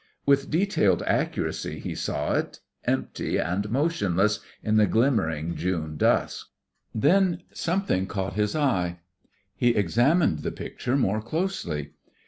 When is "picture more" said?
10.51-11.21